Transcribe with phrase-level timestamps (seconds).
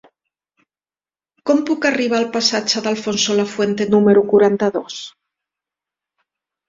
[1.49, 4.99] Com puc arribar al passatge d'Alfonso Lafuente número quaranta-dos?